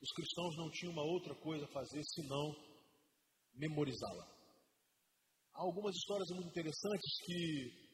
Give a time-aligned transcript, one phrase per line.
[0.00, 2.54] os cristãos não tinham uma outra coisa a fazer senão
[3.54, 4.24] memorizá-la.
[5.54, 7.90] Há algumas histórias muito interessantes que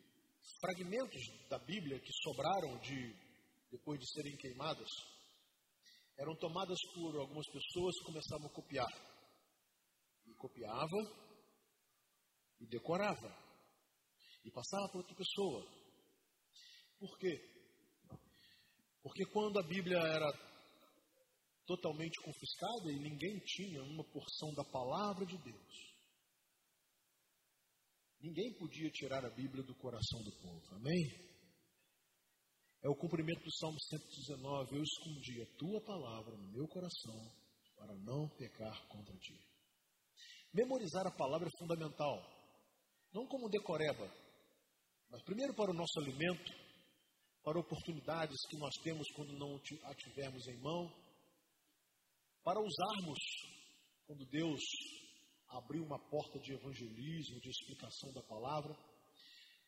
[0.61, 3.27] fragmentos da Bíblia que sobraram de
[3.71, 4.89] depois de serem queimadas
[6.19, 8.89] eram tomadas por algumas pessoas que começavam a copiar.
[10.27, 11.27] E copiava
[12.61, 13.47] e decorava.
[14.45, 15.67] E passava para outra pessoa.
[16.99, 17.57] Por quê?
[19.03, 20.46] Porque quando a Bíblia era
[21.67, 25.97] totalmente confiscada e ninguém tinha uma porção da palavra de Deus,
[28.21, 30.75] ninguém podia tirar a Bíblia do coração do povo.
[30.77, 31.27] Amém?
[32.83, 34.77] É o cumprimento do Salmo 119.
[34.77, 37.21] Eu escondi a tua palavra no meu coração
[37.77, 39.35] para não pecar contra ti.
[40.53, 42.17] Memorizar a palavra é fundamental.
[43.13, 44.11] Não como decoreba,
[45.11, 46.53] mas primeiro para o nosso alimento,
[47.43, 51.06] para oportunidades que nós temos quando não a tivermos em mão,
[52.47, 53.19] para usarmos
[54.07, 54.63] quando Deus
[55.49, 58.73] abriu uma porta de evangelismo, de explicação da palavra.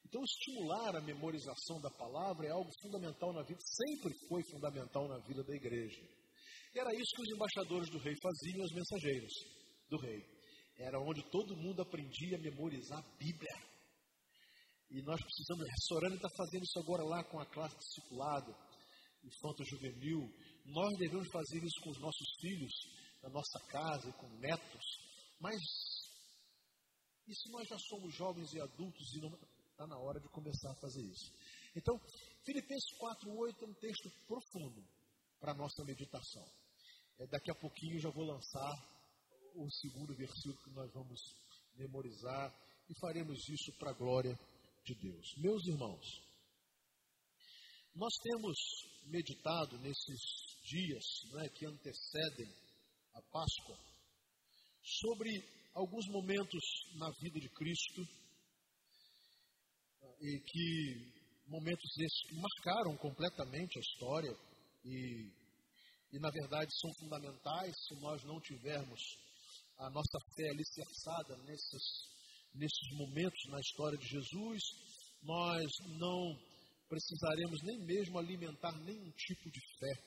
[0.07, 5.19] Então, estimular a memorização da palavra é algo fundamental na vida, sempre foi fundamental na
[5.27, 6.01] vida da igreja.
[6.73, 9.33] E era isso que os embaixadores do rei faziam, os mensageiros
[9.91, 10.25] do rei.
[10.79, 13.59] Era onde todo mundo aprendia a memorizar a Bíblia.
[14.89, 18.57] E nós precisamos, a Sorana está fazendo isso agora lá com a classe discipulada,
[19.25, 20.33] infanto juvenil.
[20.69, 22.73] Nós devemos fazer isso com os nossos filhos,
[23.23, 24.85] na nossa casa e com netos.
[25.41, 25.61] Mas
[27.27, 29.31] e se nós já somos jovens e adultos e não
[29.79, 31.33] Está na hora de começar a fazer isso.
[31.77, 31.97] Então,
[32.45, 34.85] Filipenses 4,8 é um texto profundo
[35.39, 36.45] para a nossa meditação.
[37.17, 38.75] É, daqui a pouquinho eu já vou lançar
[39.55, 41.21] o segundo versículo que nós vamos
[41.77, 42.53] memorizar
[42.91, 44.37] e faremos isso para a glória
[44.85, 45.37] de Deus.
[45.37, 46.28] Meus irmãos,
[47.99, 48.57] nós temos
[49.07, 50.21] meditado nesses
[50.63, 52.47] dias né, que antecedem
[53.15, 53.77] a Páscoa
[55.03, 55.29] sobre
[55.75, 56.63] alguns momentos
[56.95, 58.03] na vida de Cristo
[60.21, 61.13] e que
[61.49, 64.37] momentos esses marcaram completamente a história
[64.85, 65.33] e,
[66.13, 69.01] e, na verdade, são fundamentais se nós não tivermos
[69.79, 71.83] a nossa fé alicerçada nesses,
[72.55, 74.63] nesses momentos na história de Jesus,
[75.23, 75.67] nós
[75.99, 76.48] não
[76.89, 80.03] precisaremos nem mesmo alimentar nenhum tipo de fé,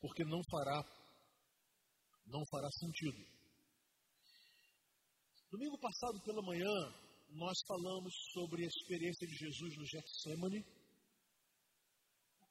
[0.00, 0.82] porque não fará,
[2.26, 3.34] não fará sentido.
[5.50, 10.64] Domingo passado pela manhã, nós falamos sobre a experiência de Jesus no Getsemane,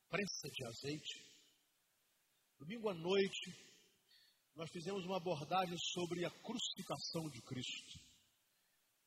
[0.10, 1.34] prensa de azeite.
[2.60, 3.74] Domingo à noite,
[4.56, 8.00] nós fizemos uma abordagem sobre a crucificação de Cristo.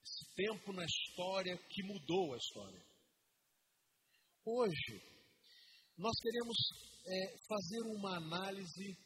[0.02, 2.95] Esse tempo na história que mudou a história.
[4.48, 5.02] Hoje,
[5.98, 6.56] nós queremos
[7.04, 8.96] é, fazer uma análise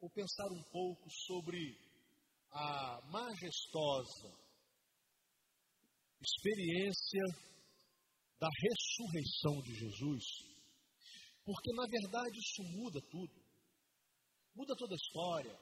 [0.00, 1.58] ou pensar um pouco sobre
[2.50, 4.32] a majestosa
[6.18, 7.20] experiência
[8.40, 10.24] da ressurreição de Jesus,
[11.44, 13.34] porque na verdade isso muda tudo,
[14.54, 15.60] muda toda a história.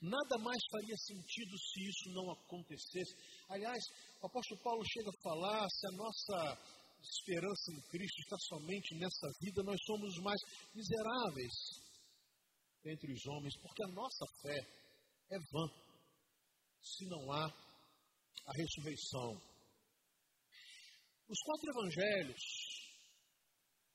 [0.00, 3.14] Nada mais faria sentido se isso não acontecesse.
[3.48, 3.80] Aliás,
[4.20, 9.28] o apóstolo Paulo chega a falar: se a nossa esperança em Cristo está somente nessa
[9.40, 10.40] vida, nós somos os mais
[10.74, 11.52] miseráveis
[12.86, 14.58] entre os homens, porque a nossa fé
[15.30, 15.66] é vã
[16.80, 19.40] se não há a ressurreição.
[21.28, 22.42] Os quatro evangelhos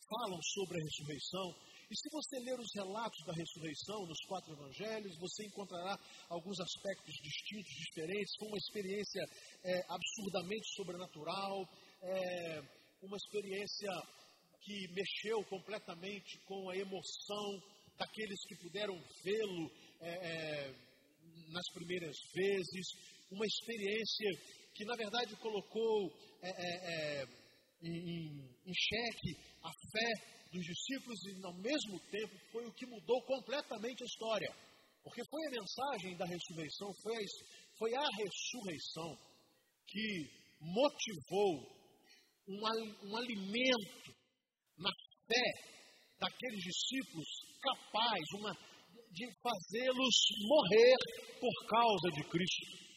[0.09, 5.17] falam sobre a ressurreição, e se você ler os relatos da ressurreição nos quatro evangelhos,
[5.17, 5.97] você encontrará
[6.29, 8.35] alguns aspectos distintos, diferentes.
[8.37, 9.21] Foi uma experiência
[9.63, 11.67] é, absurdamente sobrenatural,
[12.03, 13.89] é, uma experiência
[14.61, 17.61] que mexeu completamente com a emoção
[17.97, 19.71] daqueles que puderam vê-lo
[20.01, 20.89] é, é
[21.51, 22.87] nas primeiras vezes,
[23.31, 24.29] uma experiência
[24.73, 26.11] que, na verdade, colocou
[26.41, 27.25] é, é, é,
[27.83, 33.21] em, em xeque a fé dos discípulos e, ao mesmo tempo, foi o que mudou
[33.23, 34.55] completamente a história.
[35.03, 37.19] Porque foi a mensagem da ressurreição, foi a,
[37.77, 39.17] foi a ressurreição
[39.87, 40.29] que
[40.61, 41.78] motivou
[42.49, 44.09] um, um alimento
[44.77, 44.89] na
[45.27, 45.47] fé
[46.19, 47.27] daqueles discípulos
[47.61, 48.51] capaz uma,
[49.11, 50.15] de fazê-los
[50.47, 50.97] morrer
[51.39, 52.89] por causa de Cristo.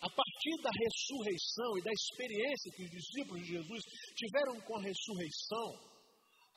[0.00, 3.82] A partir da ressurreição e da experiência que os discípulos de Jesus
[4.14, 5.96] tiveram com a ressurreição,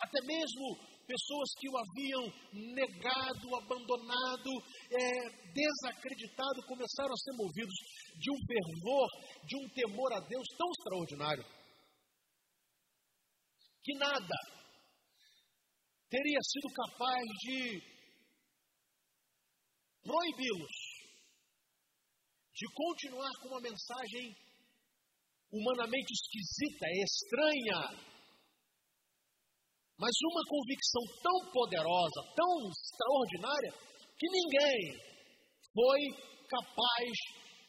[0.02, 0.78] até mesmo
[1.08, 2.24] pessoas que o haviam
[2.54, 4.52] negado, abandonado,
[4.92, 7.76] é, desacreditado, começaram a ser movidos
[8.16, 9.08] de um fervor,
[9.48, 11.59] de um temor a Deus tão extraordinário,
[13.84, 14.38] que nada
[16.10, 17.82] teria sido capaz de
[20.04, 20.90] proibi-los
[22.60, 24.36] de continuar com uma mensagem
[25.52, 27.80] humanamente esquisita, estranha,
[29.98, 33.72] mas uma convicção tão poderosa, tão extraordinária,
[34.18, 34.80] que ninguém
[35.74, 36.00] foi
[36.50, 37.12] capaz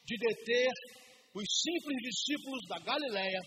[0.03, 0.71] de deter
[1.35, 3.39] os simples discípulos da Galiléia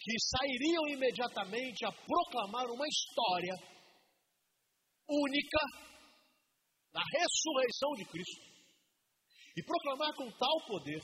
[0.00, 3.54] que sairiam imediatamente a proclamar uma história
[5.08, 5.58] única
[6.92, 8.48] da ressurreição de Cristo
[9.56, 11.00] e proclamar com tal poder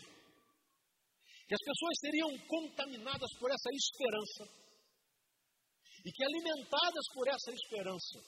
[1.46, 4.64] que as pessoas seriam contaminadas por essa esperança
[6.04, 8.18] e que alimentadas por essa esperança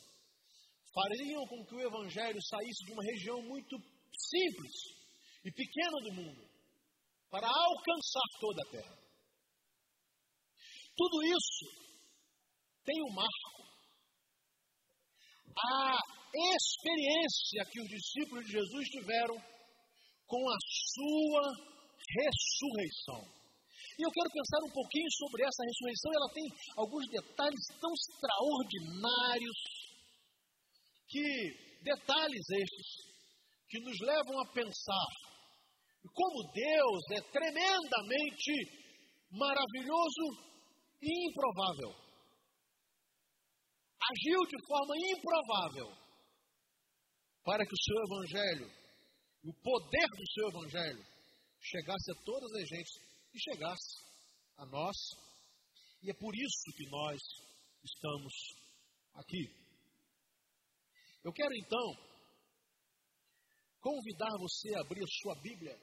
[0.93, 3.77] fariam com que o evangelho saísse de uma região muito
[4.33, 4.73] simples
[5.45, 6.49] e pequena do mundo
[7.31, 9.06] para alcançar toda a terra.
[10.97, 11.67] Tudo isso
[12.85, 13.67] tem um marco.
[15.59, 15.99] A
[16.35, 19.37] experiência que os discípulos de Jesus tiveram
[20.27, 20.57] com a
[20.93, 21.43] sua
[22.19, 23.37] ressurreição.
[23.99, 26.13] E eu quero pensar um pouquinho sobre essa ressurreição.
[26.13, 26.47] Ela tem
[26.77, 29.59] alguns detalhes tão extraordinários
[31.09, 32.89] que detalhes estes
[33.69, 35.09] que nos levam a pensar
[36.13, 38.53] como Deus é tremendamente
[39.33, 40.56] maravilhoso
[41.07, 41.91] improvável.
[44.11, 45.89] Agiu de forma improvável
[47.45, 48.71] para que o seu evangelho,
[49.45, 51.07] o poder do seu evangelho,
[51.61, 52.95] chegasse a todas as gentes
[53.35, 54.07] e chegasse
[54.59, 54.97] a nós.
[56.03, 57.21] E é por isso que nós
[57.85, 58.33] estamos
[59.15, 59.67] aqui.
[61.25, 62.07] Eu quero então
[63.81, 65.77] convidar você a abrir a sua Bíblia.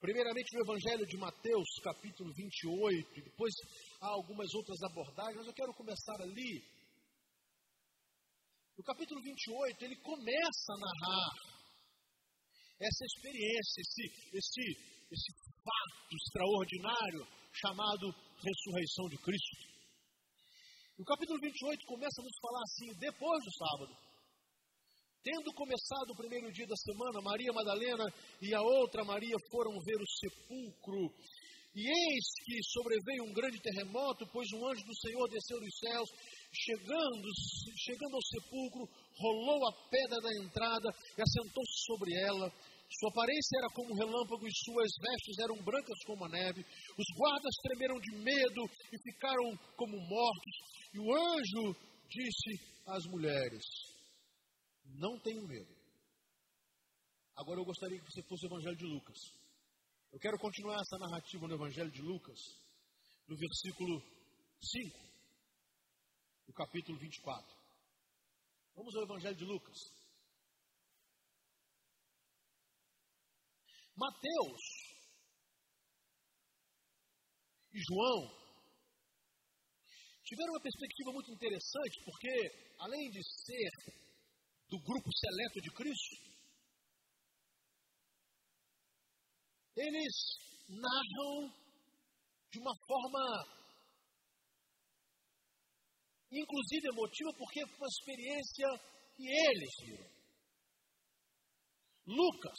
[0.00, 3.52] Primeiramente no Evangelho de Mateus, capítulo 28, e depois
[4.00, 6.64] há algumas outras abordagens, mas eu quero começar ali.
[8.78, 11.30] No capítulo 28, ele começa a narrar
[12.80, 14.64] essa experiência, esse, esse,
[15.12, 15.30] esse
[15.60, 18.08] fato extraordinário chamado
[18.40, 19.70] ressurreição de Cristo.
[20.96, 24.09] O capítulo 28 começa a nos falar assim: depois do sábado,
[25.22, 28.08] Tendo começado o primeiro dia da semana, Maria Madalena
[28.40, 31.12] e a outra Maria foram ver o sepulcro.
[31.76, 36.08] E eis que sobreveio um grande terremoto, pois um anjo do Senhor desceu dos céus,
[36.50, 37.28] chegando,
[37.84, 38.88] chegando ao sepulcro,
[39.20, 42.50] rolou a pedra da entrada e assentou-se sobre ela.
[42.88, 46.64] Sua aparência era como um relâmpago e suas vestes eram brancas como a neve.
[46.96, 50.54] Os guardas tremeram de medo e ficaram como mortos.
[50.94, 51.76] E o anjo
[52.08, 52.58] disse
[52.88, 53.62] às mulheres:
[54.94, 55.74] não tenho medo.
[57.36, 59.18] Agora eu gostaria que você fosse o Evangelho de Lucas.
[60.12, 62.38] Eu quero continuar essa narrativa no Evangelho de Lucas,
[63.28, 64.02] no versículo
[64.60, 64.98] 5,
[66.46, 67.56] do capítulo 24.
[68.74, 69.78] Vamos ao Evangelho de Lucas.
[73.96, 74.60] Mateus
[77.72, 78.40] e João
[80.24, 84.09] tiveram uma perspectiva muito interessante, porque além de ser
[84.70, 86.16] do grupo seleto de Cristo,
[89.76, 90.14] eles
[90.68, 91.52] narram
[92.52, 93.20] de uma forma,
[96.30, 98.66] inclusive emotiva, porque foi uma experiência
[99.16, 100.20] que eles viram.
[102.06, 102.58] Lucas,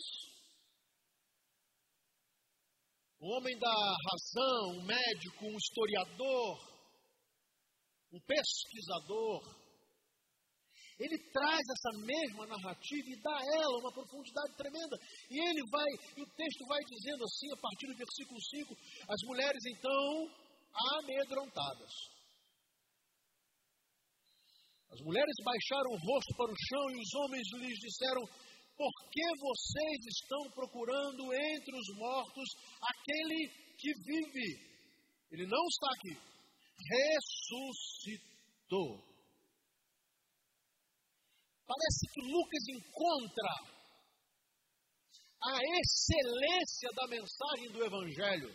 [3.21, 6.71] um homem da razão, um médico, um historiador,
[8.11, 9.60] um pesquisador,
[11.01, 14.95] ele traz essa mesma narrativa e dá a ela uma profundidade tremenda.
[15.31, 18.77] E ele vai, e o texto vai dizendo assim, a partir do versículo 5,
[19.09, 20.29] as mulheres então
[20.99, 21.91] amedrontadas.
[24.91, 28.21] As mulheres baixaram o rosto para o chão e os homens lhes disseram:
[28.77, 32.49] Por que vocês estão procurando entre os mortos
[32.81, 34.69] aquele que vive?
[35.31, 36.15] Ele não está aqui.
[38.69, 39.10] Ressuscitou.
[41.71, 43.51] Parece que Lucas encontra
[45.39, 48.51] a excelência da mensagem do Evangelho.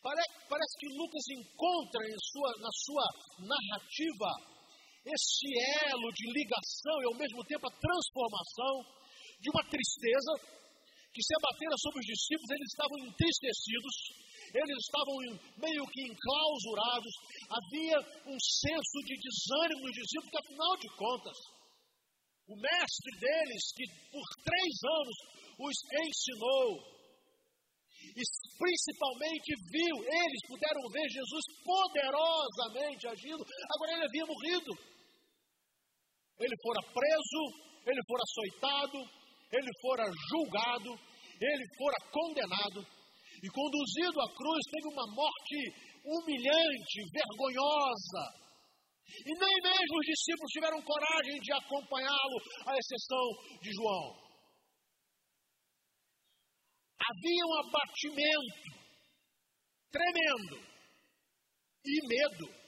[0.00, 3.06] Parece, parece que Lucas encontra sua, na sua
[3.42, 4.30] narrativa
[5.02, 5.50] esse
[5.90, 8.74] elo de ligação e ao mesmo tempo a transformação
[9.40, 10.32] de uma tristeza
[11.10, 13.94] que se abatera sobre os discípulos, eles estavam entristecidos,
[14.54, 15.16] eles estavam
[15.58, 17.14] meio que enclausurados,
[17.50, 17.98] havia
[18.30, 21.59] um senso de desânimo nos discípulos, porque afinal de contas,
[22.50, 25.16] o mestre deles, que por três anos
[25.58, 27.00] os ensinou,
[28.16, 28.22] e
[28.58, 34.72] principalmente viu, eles puderam ver Jesus poderosamente agindo, agora ele havia morrido.
[36.40, 37.42] Ele fora preso,
[37.86, 38.98] ele fora açoitado,
[39.52, 40.90] ele fora julgado,
[41.40, 42.80] ele fora condenado
[43.42, 45.56] e conduzido à cruz, teve uma morte
[46.04, 48.49] humilhante, vergonhosa.
[49.26, 52.36] E nem mesmo os discípulos tiveram coragem de acompanhá-lo,
[52.66, 53.26] à exceção
[53.60, 54.30] de João.
[57.00, 58.80] Havia um abatimento
[59.90, 60.56] tremendo
[61.84, 62.60] e medo.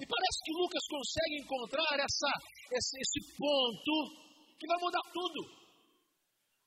[0.00, 2.30] E parece que Lucas consegue encontrar essa,
[2.72, 3.94] esse, esse ponto
[4.58, 5.60] que vai mudar tudo.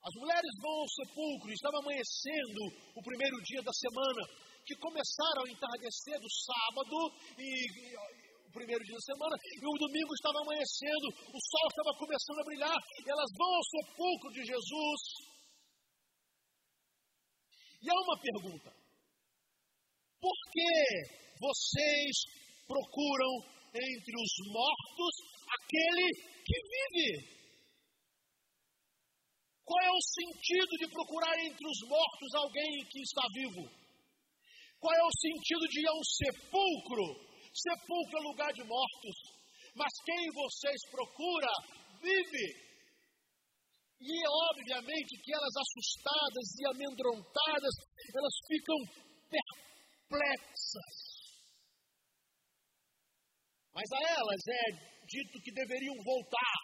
[0.03, 2.62] As mulheres vão ao sepulcro, estava amanhecendo
[2.93, 4.21] o primeiro dia da semana,
[4.65, 6.95] que começaram ao entardecer do sábado
[7.39, 8.23] e, e
[8.53, 12.79] primeiro dia da semana, e o domingo estava amanhecendo, o sol estava começando a brilhar,
[13.01, 15.01] e elas vão ao sepulcro de Jesus.
[17.81, 18.69] E há uma pergunta:
[20.22, 20.72] por que
[21.41, 22.13] vocês
[22.69, 23.33] procuram
[23.74, 25.13] entre os mortos
[25.50, 26.07] aquele
[26.45, 27.33] que vive?
[29.65, 33.63] Qual é o sentido de procurar entre os mortos alguém que está vivo?
[34.79, 37.32] Qual é o sentido de ir a um sepulcro?
[37.53, 39.17] Sepulcro é lugar de mortos.
[39.75, 41.51] Mas quem vocês procura
[42.01, 42.74] vive.
[44.01, 47.74] E obviamente que elas assustadas e amedrontadas,
[48.13, 48.77] elas ficam
[49.31, 50.95] perplexas.
[53.74, 54.63] Mas a elas é
[55.07, 56.60] dito que deveriam voltar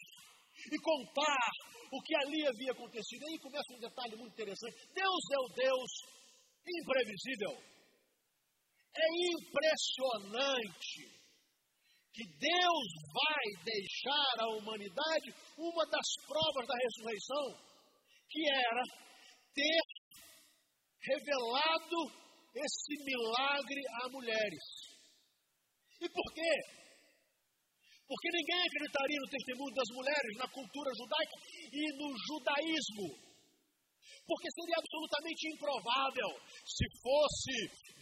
[0.71, 1.49] e contar
[1.91, 3.23] o que ali havia acontecido.
[3.23, 5.91] E aí começa um detalhe muito interessante: Deus é o Deus
[6.67, 7.78] imprevisível.
[8.95, 11.19] É impressionante
[12.13, 17.45] que Deus vai deixar à humanidade uma das provas da ressurreição,
[18.29, 18.83] que era
[19.53, 19.81] ter
[21.01, 24.65] revelado esse milagre a mulheres.
[26.01, 26.79] E por quê?
[28.07, 31.37] Porque ninguém acreditaria no testemunho das mulheres na cultura judaica
[31.71, 33.28] e no judaísmo.
[34.29, 36.29] Porque seria absolutamente improvável
[36.61, 37.55] se fosse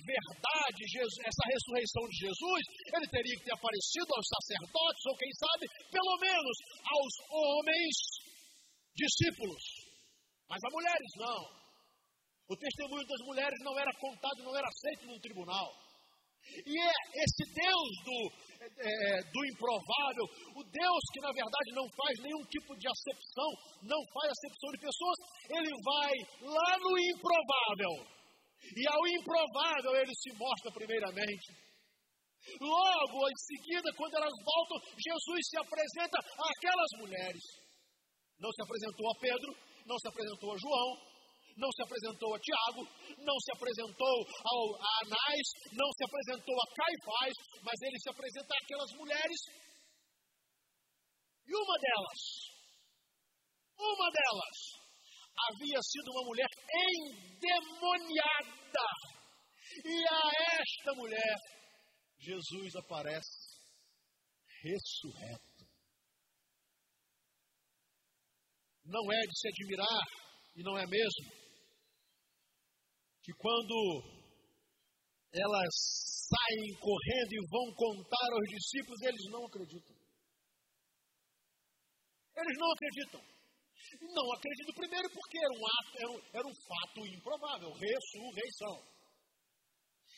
[0.04, 5.32] verdade Jesus, essa ressurreição de Jesus, ele teria que ter aparecido aos sacerdotes, ou quem
[5.40, 7.96] sabe, pelo menos aos homens
[8.92, 9.64] discípulos.
[10.52, 11.42] Mas a mulheres não.
[12.50, 15.87] O testemunho das mulheres não era contado, não era aceito no tribunal.
[16.66, 18.20] E é esse Deus do,
[18.64, 20.26] é, do improvável,
[20.56, 23.50] o Deus que na verdade não faz nenhum tipo de acepção,
[23.84, 25.18] não faz acepção de pessoas,
[25.50, 28.18] ele vai lá no improvável.
[28.76, 31.68] E ao improvável ele se mostra primeiramente.
[32.62, 37.44] Logo em seguida, quando elas voltam, Jesus se apresenta àquelas mulheres.
[38.40, 39.50] Não se apresentou a Pedro,
[39.86, 40.90] não se apresentou a João,
[41.58, 42.88] não se apresentou a Tiago,
[43.18, 47.34] não se apresentou ao, a Anás, não se apresentou a Caifás,
[47.64, 49.42] mas ele se apresenta àquelas mulheres.
[51.48, 52.22] E uma delas,
[53.78, 54.58] uma delas,
[55.50, 56.50] havia sido uma mulher
[56.94, 58.38] endemoniada.
[59.84, 61.38] E a esta mulher,
[62.20, 63.58] Jesus aparece
[64.64, 65.48] ressurreto.
[68.86, 70.06] Não é de se admirar,
[70.56, 71.47] e não é mesmo,
[73.28, 73.76] que quando
[75.36, 75.74] elas
[76.32, 79.96] saem correndo e vão contar aos discípulos, eles não acreditam.
[82.38, 83.22] Eles não acreditam.
[84.16, 88.76] Não acreditam primeiro porque era um, ato, era um, era um fato improvável, ressurreição.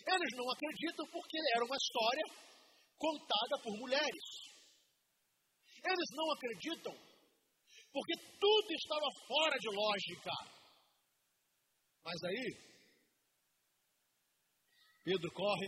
[0.06, 2.26] Eles não acreditam porque era uma história
[2.96, 4.26] contada por mulheres.
[5.82, 6.94] Eles não acreditam
[7.92, 10.32] porque tudo estava fora de lógica.
[12.06, 12.69] Mas aí,
[15.10, 15.68] Pedro corre.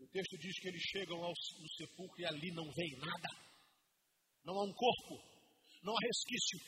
[0.00, 1.34] O texto diz que eles chegam ao,
[1.76, 3.28] sepulcro e ali não vem nada.
[4.42, 5.20] Não há um corpo,
[5.82, 6.58] não há resquício.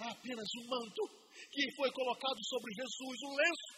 [0.00, 1.02] Há apenas um manto
[1.50, 3.70] que foi colocado sobre Jesus, um lenço,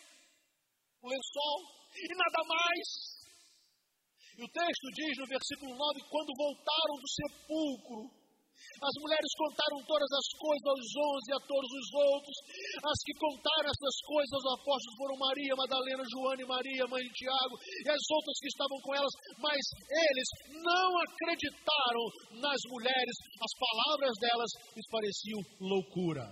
[1.04, 1.60] um lençol
[1.94, 2.88] e nada mais.
[4.38, 8.17] E o texto diz no versículo 9: quando voltaram do sepulcro,
[8.78, 12.36] as mulheres contaram todas as coisas aos onze e a todos os outros.
[12.78, 17.12] As que contaram essas coisas aos apóstolos foram Maria, Madalena, Joana e Maria, mãe de
[17.14, 19.14] Tiago, e as outras que estavam com elas.
[19.38, 20.28] Mas eles
[20.62, 22.04] não acreditaram
[22.38, 23.16] nas mulheres.
[23.42, 26.26] As palavras delas lhes pareciam loucura.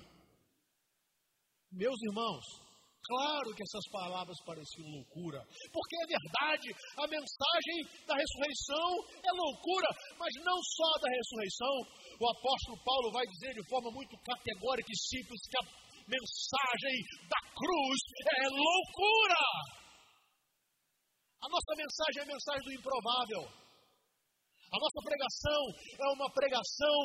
[1.73, 2.65] Meus irmãos,
[3.06, 5.38] Claro que essas palavras pareciam loucura,
[5.70, 8.88] porque é verdade, a mensagem da ressurreição
[9.22, 11.75] é loucura, mas não só da ressurreição.
[12.18, 15.66] O apóstolo Paulo vai dizer de forma muito categórica e simples que a
[16.10, 16.96] mensagem
[17.30, 18.00] da cruz
[18.42, 19.42] é loucura.
[21.42, 23.42] A nossa mensagem é a mensagem do improvável.
[24.66, 25.62] A nossa pregação
[25.94, 26.98] é uma pregação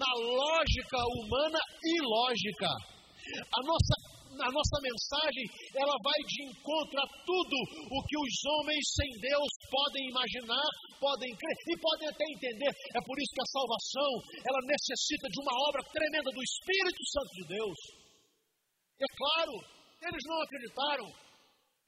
[0.00, 2.72] na lógica humana e lógica.
[3.52, 3.94] A nossa,
[4.40, 5.44] a nossa mensagem
[5.76, 7.56] ela vai de encontro a tudo
[7.90, 10.68] o que os homens sem Deus podem imaginar,
[11.00, 12.72] podem crer e podem até entender.
[12.96, 14.10] É por isso que a salvação
[14.48, 17.78] ela necessita de uma obra tremenda do Espírito Santo de Deus.
[19.00, 19.54] É claro,
[20.02, 21.06] eles não acreditaram,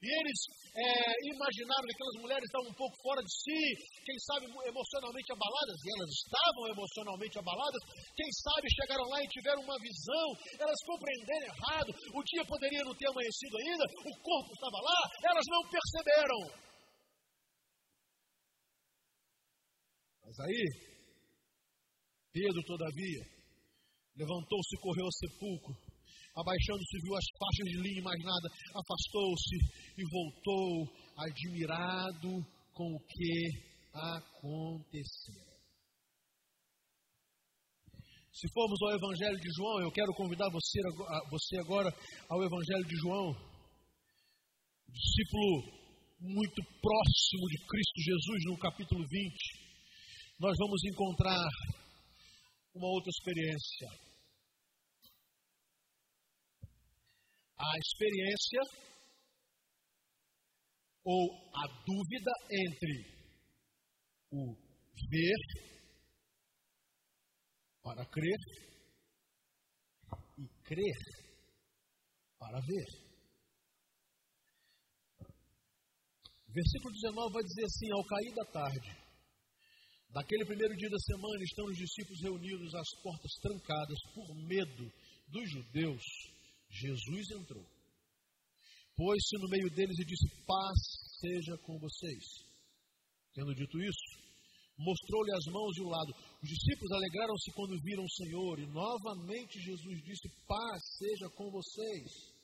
[0.05, 0.39] e eles
[0.77, 0.85] é,
[1.33, 3.61] imaginaram que aquelas mulheres estavam um pouco fora de si,
[4.05, 7.81] quem sabe emocionalmente abaladas, e elas estavam emocionalmente abaladas,
[8.13, 10.27] quem sabe chegaram lá e tiveram uma visão,
[10.61, 15.45] elas compreenderam errado, o dia poderia não ter amanhecido ainda, o corpo estava lá, elas
[15.49, 16.41] não perceberam.
[20.21, 20.63] Mas aí,
[22.29, 23.21] Pedro, todavia,
[24.13, 25.84] levantou-se e correu ao sepulcro
[26.35, 29.55] Abaixando-se, viu as faixas de linho e mais nada, afastou-se
[29.97, 30.87] e voltou,
[31.17, 35.55] admirado com o que aconteceu.
[38.33, 40.79] Se formos ao Evangelho de João, eu quero convidar você,
[41.31, 41.89] você agora
[42.29, 43.31] ao Evangelho de João,
[44.91, 45.85] discípulo
[46.19, 49.65] muito próximo de Cristo Jesus, no capítulo 20.
[50.39, 51.47] Nós vamos encontrar
[52.73, 54.04] uma outra experiência.
[57.57, 58.61] A experiência
[61.03, 63.15] ou a dúvida entre
[64.31, 64.55] o
[65.09, 65.37] ver
[67.83, 68.39] para crer
[70.37, 71.25] e crer
[72.39, 73.05] para ver.
[76.49, 78.89] Versículo 19 vai dizer assim: Ao cair da tarde,
[80.09, 84.91] daquele primeiro dia da semana, estão os discípulos reunidos às portas trancadas por medo
[85.27, 86.34] dos judeus
[86.75, 87.65] Jesus entrou,
[88.95, 90.77] pôs-se no meio deles e disse: Paz
[91.19, 92.23] seja com vocês.
[93.33, 94.25] Tendo dito isso,
[94.77, 96.11] mostrou-lhe as mãos e o lado.
[96.43, 102.35] Os discípulos alegraram-se quando viram o Senhor, e novamente Jesus disse: Paz seja com vocês.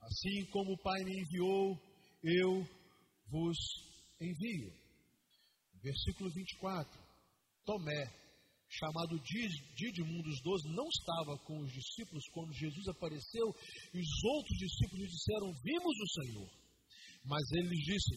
[0.00, 1.76] Assim como o Pai me enviou,
[2.22, 2.66] eu
[3.30, 3.58] vos
[4.20, 4.72] envio.
[5.82, 7.00] Versículo 24.
[7.64, 8.27] Tomé,
[8.68, 13.46] chamado um dos doze, não estava com os discípulos quando Jesus apareceu
[13.94, 16.50] e os outros discípulos lhe disseram: Vimos o Senhor.
[17.24, 18.14] Mas ele lhes disse: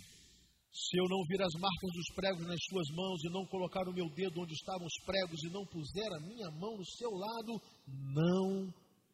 [0.71, 3.93] Se eu não vir as marcas dos pregos nas suas mãos e não colocar o
[3.93, 7.61] meu dedo onde estavam os pregos e não puser a minha mão no seu lado,
[7.87, 8.73] não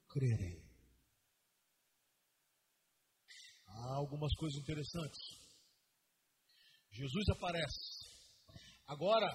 [0.10, 0.65] crerei.
[3.67, 5.21] Há algumas coisas interessantes.
[6.91, 8.08] Jesus aparece.
[8.88, 9.28] Agora,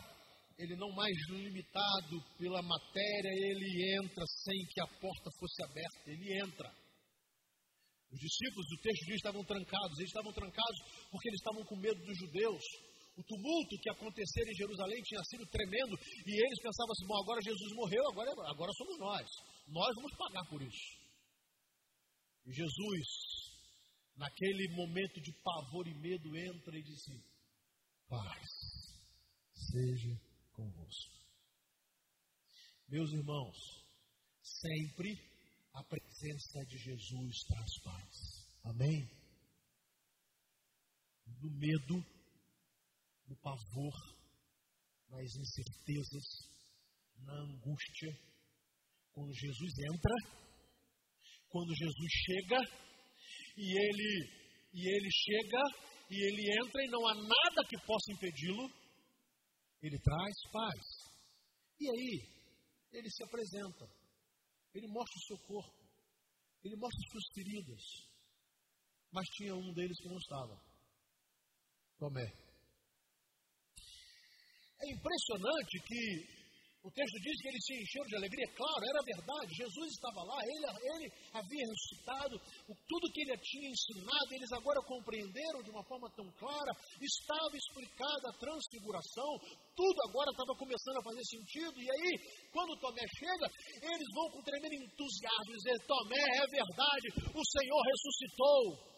[0.59, 6.38] ele não mais limitado pela matéria, ele entra sem que a porta fosse aberta, ele
[6.41, 6.69] entra.
[8.12, 10.79] Os discípulos, o texto diz, estavam trancados, eles estavam trancados
[11.11, 12.62] porque eles estavam com medo dos judeus.
[13.17, 17.41] O tumulto que acontecera em Jerusalém tinha sido tremendo e eles pensavam assim: bom, agora
[17.43, 19.29] Jesus morreu, agora, agora somos nós,
[19.69, 21.03] nós vamos pagar por isso.
[22.47, 23.09] E Jesus,
[24.17, 27.23] naquele momento de pavor e medo, entra e diz assim:
[28.09, 28.49] paz
[29.73, 30.32] seja
[30.62, 31.12] convosco.
[32.88, 33.57] Meus irmãos,
[34.42, 35.11] sempre
[35.72, 38.16] a presença de Jesus traz paz.
[38.64, 39.11] Amém?
[41.40, 41.96] No medo,
[43.27, 43.94] no pavor,
[45.09, 46.27] nas incertezas,
[47.18, 48.12] na angústia,
[49.12, 50.14] quando Jesus entra,
[51.48, 52.59] quando Jesus chega
[53.57, 54.42] e ele
[54.75, 55.62] e ele chega
[56.11, 58.82] e ele entra e não há nada que possa impedi-lo,
[59.83, 60.81] ele traz paz.
[61.81, 62.33] E aí,
[62.92, 63.85] ele se apresenta.
[64.73, 65.83] Ele mostra o seu corpo.
[66.64, 67.83] Ele mostra as suas feridas.
[69.11, 70.57] Mas tinha um deles que não estava.
[71.99, 72.27] Tomé.
[74.81, 76.42] É impressionante que
[76.83, 80.38] o texto diz que eles se encheram de alegria, claro, era verdade, Jesus estava lá,
[80.42, 82.35] ele, ele havia ressuscitado,
[82.90, 88.27] tudo que ele tinha ensinado, eles agora compreenderam de uma forma tão clara, estava explicada
[88.29, 89.31] a transfiguração,
[89.79, 92.12] tudo agora estava começando a fazer sentido, e aí,
[92.51, 93.47] quando Tomé chega,
[93.79, 98.92] eles vão com tremendo entusiasmo dizer: Tomé, é verdade, o Senhor ressuscitou.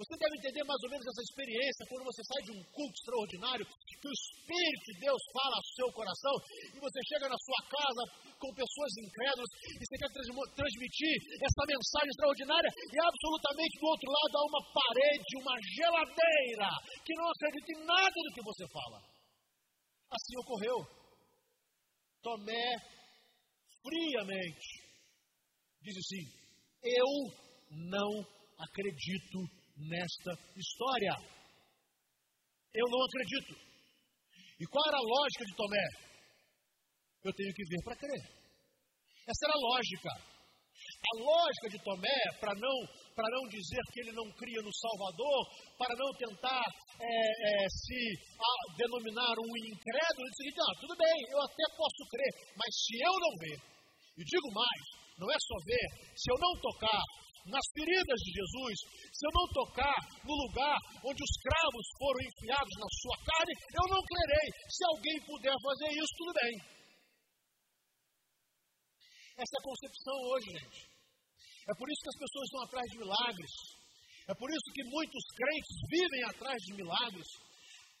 [0.00, 3.68] Você deve entender mais ou menos essa experiência quando você sai de um culto extraordinário,
[3.68, 6.34] que o Espírito de Deus fala ao seu coração,
[6.72, 8.02] e você chega na sua casa
[8.40, 10.08] com pessoas incrédulas, e você quer
[10.56, 16.70] transmitir essa mensagem extraordinária, e absolutamente do outro lado há uma parede, uma geladeira,
[17.04, 19.04] que não acredita em nada do que você fala.
[20.16, 20.80] Assim ocorreu.
[22.24, 22.72] Tomé,
[23.84, 24.68] friamente,
[25.84, 26.24] diz assim:
[26.88, 27.10] Eu
[27.68, 28.10] não
[28.56, 31.14] acredito nesta história.
[32.74, 33.54] Eu não acredito.
[34.60, 35.86] E qual era a lógica de Tomé?
[37.24, 38.22] Eu tenho que ver para crer.
[39.26, 40.30] Essa era a lógica.
[41.00, 45.40] A lógica de Tomé, para não, não dizer que ele não cria no Salvador,
[45.76, 46.68] para não tentar
[47.00, 48.00] é, é, se
[48.36, 52.96] a, denominar um incrédulo, ele disse: ah, tudo bem, eu até posso crer, mas se
[53.00, 53.58] eu não ver,
[54.16, 54.84] e digo mais,
[55.18, 57.02] não é só ver, se eu não tocar
[57.46, 58.74] nas feridas de Jesus,
[59.12, 63.86] se eu não tocar no lugar onde os cravos foram enfiados na sua carne, eu
[63.88, 64.48] não crerei.
[64.68, 66.54] Se alguém puder fazer isso, tudo bem.
[69.40, 70.80] Essa é a concepção hoje, gente.
[71.64, 73.52] É por isso que as pessoas estão atrás de milagres.
[74.28, 77.28] É por isso que muitos crentes vivem atrás de milagres.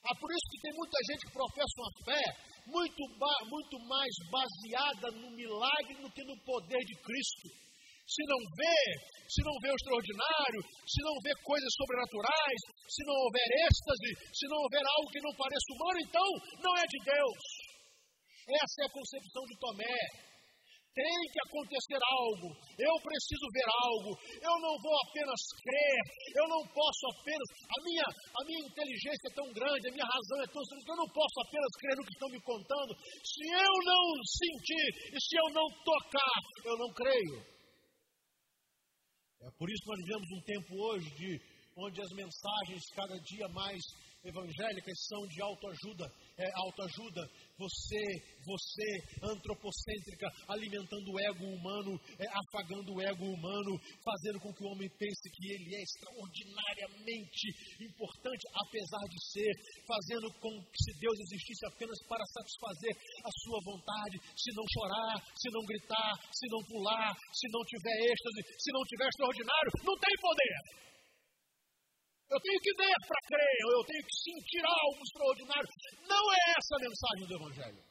[0.00, 2.24] É por isso que tem muita gente que professa uma fé
[2.66, 3.02] muito,
[3.48, 7.69] muito mais baseada no milagre do que no poder de Cristo.
[8.10, 8.82] Se não vê,
[9.30, 14.46] se não vê o extraordinário, se não vê coisas sobrenaturais, se não houver êxtase, se
[14.50, 17.42] não houver algo que não pareça humano, então não é de Deus.
[18.50, 20.02] Essa é a concepção de Tomé.
[20.90, 24.10] Tem que acontecer algo, eu preciso ver algo,
[24.42, 26.02] eu não vou apenas crer,
[26.34, 27.46] eu não posso apenas.
[27.62, 30.98] A minha, a minha inteligência é tão grande, a minha razão é tão grande, eu
[30.98, 32.92] não posso apenas crer no que estão me contando.
[33.22, 37.59] Se eu não sentir e se eu não tocar, eu não creio.
[39.42, 41.40] É por isso que nós vivemos um tempo hoje de
[41.76, 43.80] onde as mensagens cada dia mais
[44.22, 48.04] evangélicas são de autoajuda, é autoajuda, você,
[48.40, 48.88] você
[49.20, 54.88] antropocêntrica, alimentando o ego humano, é, afagando o ego humano, fazendo com que o homem
[54.96, 57.44] pense que ele é extraordinariamente
[57.84, 59.52] importante, apesar de ser,
[59.84, 65.16] fazendo com que se Deus existisse apenas para satisfazer a sua vontade, se não chorar,
[65.36, 69.96] se não gritar, se não pular, se não tiver êxtase, se não tiver extraordinário, não
[70.00, 70.89] tem poder.
[72.30, 75.68] Eu tenho que ver para crer, eu tenho que sentir algo extraordinário.
[76.06, 77.82] Não é essa a mensagem do Evangelho.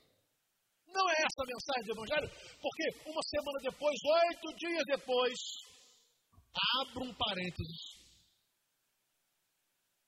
[0.87, 2.29] Não é essa a mensagem do Evangelho,
[2.61, 3.97] porque uma semana depois,
[4.29, 5.37] oito dias depois,
[6.79, 7.99] abro um parênteses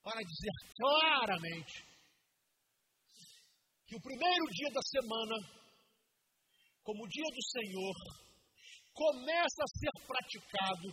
[0.01, 1.91] para dizer claramente
[3.85, 5.35] que o primeiro dia da semana,
[6.83, 7.95] como o dia do Senhor,
[8.93, 10.87] começa a ser praticado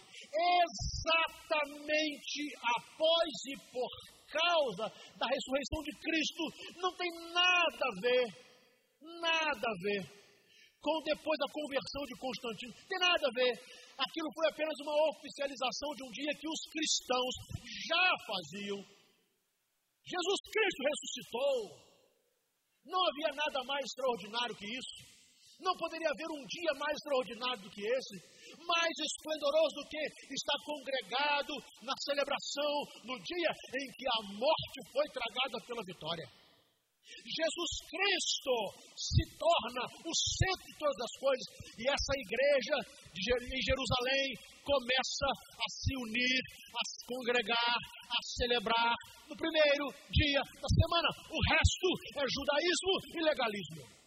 [0.70, 2.42] exatamente
[2.76, 3.90] após e por
[4.30, 6.42] causa da ressurreição de Cristo,
[6.76, 8.26] não tem nada a ver,
[9.20, 10.18] nada a ver
[10.80, 13.52] com depois da conversão de Constantino, tem nada a ver.
[13.98, 17.34] Aquilo foi apenas uma oficialização de um dia que os cristãos
[17.90, 18.78] já faziam.
[20.06, 21.58] Jesus Cristo ressuscitou.
[22.86, 25.17] Não havia nada mais extraordinário que isso.
[25.60, 28.16] Não poderia haver um dia mais extraordinário do que esse,
[28.62, 30.02] mais esplendoroso do que
[30.34, 32.72] estar congregado na celebração
[33.04, 36.26] no dia em que a morte foi tragada pela vitória.
[37.08, 38.54] Jesus Cristo
[38.94, 41.46] se torna o centro de todas as coisas
[41.78, 42.76] e essa igreja
[43.48, 44.26] em Jerusalém
[44.62, 46.40] começa a se unir,
[46.76, 47.76] a se congregar,
[48.12, 48.94] a celebrar
[49.26, 51.08] no primeiro dia da semana.
[51.32, 53.97] O resto é judaísmo e legalismo.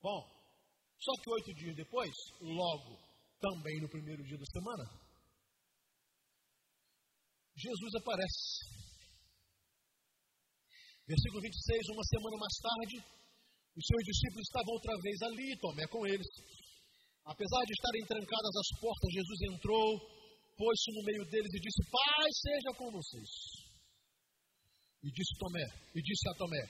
[0.00, 0.20] Bom,
[0.98, 2.98] só que oito dias depois, logo,
[3.40, 4.84] também no primeiro dia da semana,
[7.56, 8.78] Jesus aparece.
[11.06, 12.96] Versículo 26, uma semana mais tarde,
[13.74, 16.28] os seus discípulos estavam outra vez ali, Tomé com eles.
[17.24, 19.86] Apesar de estarem trancadas as portas, Jesus entrou,
[20.56, 23.30] pôs-se no meio deles e disse: Pai, seja com vocês.
[25.02, 26.62] E disse Tomé, e disse a Tomé: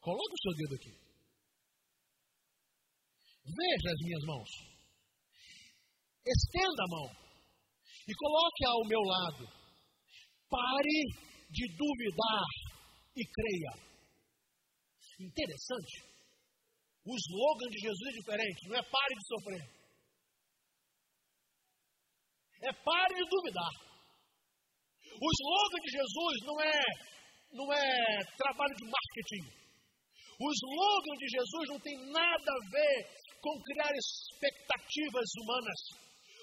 [0.00, 1.01] Coloque o seu dedo aqui.
[3.44, 4.50] Veja as minhas mãos.
[6.24, 7.22] Estenda a mão
[8.06, 9.44] e coloque ao meu lado.
[10.48, 10.98] Pare
[11.50, 12.46] de duvidar
[13.16, 13.92] e creia.
[15.20, 16.12] Interessante.
[17.04, 19.82] O slogan de Jesus é diferente, não é pare de sofrer.
[22.62, 23.74] É pare de duvidar.
[25.20, 26.80] O slogan de Jesus não é,
[27.52, 29.62] não é trabalho de marketing.
[30.38, 35.80] O slogan de Jesus não tem nada a ver com criar expectativas humanas.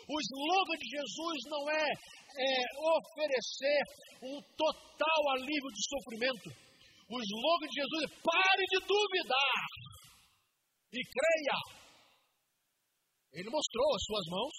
[0.09, 3.81] O slogan de Jesus não é, é oferecer
[4.23, 6.49] um total alívio de sofrimento.
[7.09, 9.65] O slogan de Jesus é pare de duvidar
[10.91, 11.57] e creia.
[13.33, 14.55] Ele mostrou as suas mãos.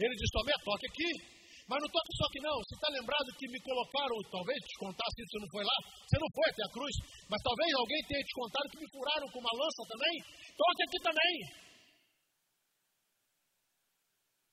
[0.00, 1.35] Ele disse: Tomé, toque aqui.
[1.66, 2.56] Mas não toque só que não.
[2.62, 5.76] Você está lembrado que me colocaram, talvez te contasse isso, você não foi lá?
[6.06, 6.94] Você não foi até a cruz.
[7.26, 10.14] Mas talvez alguém tenha te contado que me furaram com uma lança também.
[10.54, 11.34] Toque aqui também.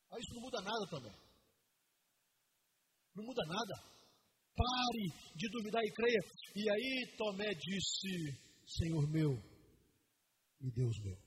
[0.09, 1.15] Ah, isso não muda nada também.
[3.13, 3.75] Não muda nada.
[4.57, 5.05] Pare
[5.37, 6.21] de duvidar e creia.
[6.55, 8.09] E aí Tomé disse:
[8.65, 9.37] Senhor meu
[10.61, 11.17] e Deus meu.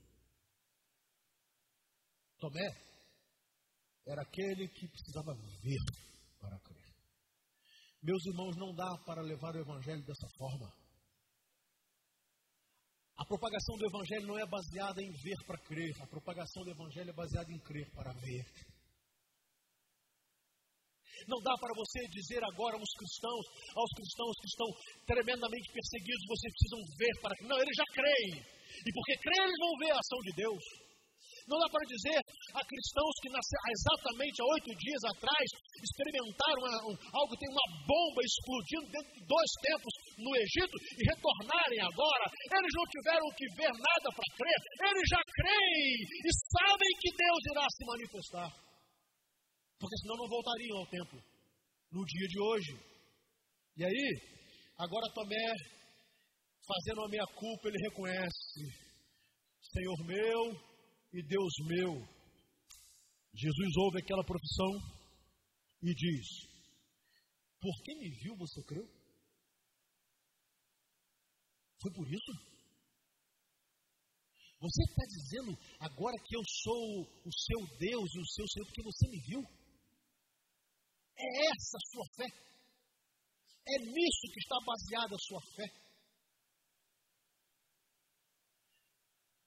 [2.39, 2.86] Tomé
[4.07, 5.83] era aquele que precisava ver
[6.39, 6.95] para crer.
[8.01, 10.71] Meus irmãos, não dá para levar o Evangelho dessa forma.
[13.17, 17.09] A propagação do Evangelho não é baseada em ver para crer, a propagação do Evangelho
[17.09, 18.45] é baseada em crer para ver.
[21.27, 24.69] Não dá para você dizer agora aos cristãos, aos cristãos que estão
[25.07, 27.49] tremendamente perseguidos, vocês precisam ver para crer.
[27.49, 28.37] Não, eles já creem.
[28.37, 30.86] E porque creem, eles vão ver a ação de Deus.
[31.47, 32.19] Não dá para dizer
[32.51, 35.47] a cristãos que nasceram exatamente há oito dias atrás
[35.79, 41.01] experimentaram uma, um, algo tem uma bomba explodindo dentro de dois tempos no Egito e
[41.07, 42.25] retornarem agora.
[42.51, 44.59] Eles não tiveram que ver nada para crer,
[44.91, 48.51] eles já creem e sabem que Deus irá se manifestar.
[49.79, 51.19] Porque senão não voltariam ao templo
[51.95, 52.73] no dia de hoje.
[53.77, 54.07] E aí,
[54.83, 55.47] agora Tomé,
[56.67, 58.67] fazendo a minha culpa, ele reconhece:
[59.63, 60.67] Senhor meu
[61.13, 61.93] e Deus meu.
[63.33, 64.71] Jesus ouve aquela profissão
[65.83, 66.27] e diz:
[67.61, 68.85] Por que me viu você creu?
[71.81, 72.57] Foi por isso?
[74.59, 78.83] Você está dizendo agora que eu sou o seu Deus e o seu Senhor porque
[78.83, 79.41] você me viu?
[81.19, 82.47] É essa a sua fé?
[83.69, 85.86] É nisso que está baseada a sua fé?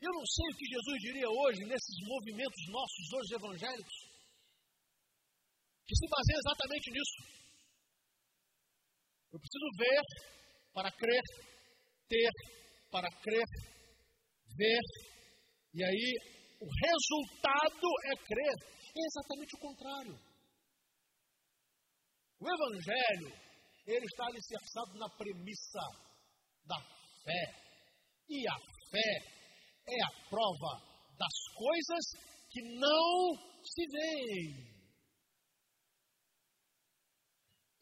[0.01, 3.99] Eu não sei o que Jesus diria hoje nesses movimentos nossos hoje evangélicos,
[5.87, 7.19] que se baseia exatamente nisso.
[9.33, 10.03] Eu preciso ver
[10.73, 11.23] para crer,
[12.09, 12.31] ter
[12.91, 13.47] para crer,
[14.57, 14.81] ver,
[15.75, 16.15] e aí
[16.61, 18.57] o resultado é crer.
[18.91, 20.19] É exatamente o contrário.
[22.41, 23.33] O Evangelho,
[23.87, 25.81] ele está alicerçado na premissa
[26.65, 26.81] da
[27.23, 27.55] fé.
[28.29, 28.57] E a
[28.91, 29.40] fé
[29.91, 32.05] é a prova das coisas
[32.51, 34.71] que não se veem.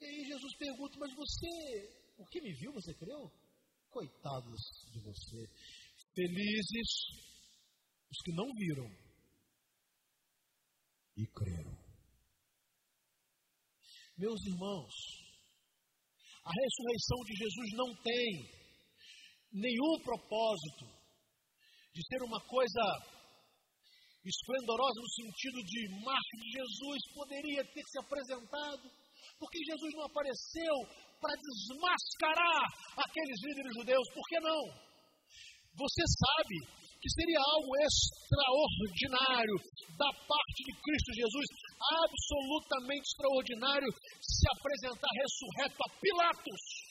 [0.00, 3.30] E aí Jesus pergunta, mas você, o que me viu, você creu?
[3.90, 4.60] Coitados
[4.92, 5.46] de você.
[6.14, 6.90] Felizes
[8.10, 8.88] os que não viram
[11.16, 11.88] e creram.
[14.16, 14.94] Meus irmãos,
[16.44, 18.58] a ressurreição de Jesus não tem
[19.52, 20.97] nenhum propósito
[21.98, 22.84] de ser uma coisa
[24.22, 28.86] esplendorosa no sentido de marcha de Jesus, poderia ter se apresentado,
[29.34, 30.74] porque Jesus não apareceu
[31.18, 32.62] para desmascarar
[33.02, 34.62] aqueles líderes judeus, por que não?
[35.74, 36.56] Você sabe
[37.02, 39.56] que seria algo extraordinário
[39.98, 41.46] da parte de Cristo Jesus,
[41.82, 43.90] absolutamente extraordinário,
[44.22, 46.87] se apresentar ressurreto a Pilatos